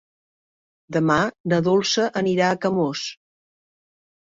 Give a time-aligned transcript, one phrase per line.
[0.97, 1.19] Demà
[1.53, 3.09] na Dolça anirà a Camós.